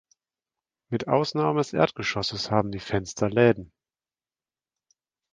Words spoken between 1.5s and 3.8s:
des Erdgeschosses haben die Fenster Läden.